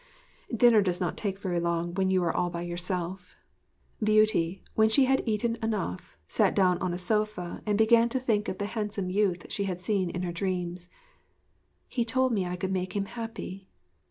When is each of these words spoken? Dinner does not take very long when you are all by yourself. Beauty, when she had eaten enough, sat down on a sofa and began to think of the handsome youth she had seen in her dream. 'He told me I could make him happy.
Dinner 0.51 0.81
does 0.81 0.99
not 0.99 1.15
take 1.15 1.37
very 1.37 1.59
long 1.59 1.93
when 1.93 2.09
you 2.09 2.23
are 2.23 2.35
all 2.35 2.49
by 2.49 2.63
yourself. 2.63 3.35
Beauty, 4.03 4.63
when 4.73 4.89
she 4.89 5.05
had 5.05 5.21
eaten 5.29 5.59
enough, 5.61 6.17
sat 6.27 6.55
down 6.55 6.79
on 6.79 6.91
a 6.91 6.97
sofa 6.97 7.61
and 7.67 7.77
began 7.77 8.09
to 8.09 8.19
think 8.19 8.49
of 8.49 8.57
the 8.57 8.65
handsome 8.73 9.11
youth 9.11 9.45
she 9.51 9.65
had 9.65 9.79
seen 9.79 10.09
in 10.09 10.23
her 10.23 10.31
dream. 10.31 10.73
'He 11.87 12.03
told 12.03 12.33
me 12.33 12.47
I 12.47 12.55
could 12.55 12.71
make 12.71 12.95
him 12.95 13.05
happy. 13.05 13.69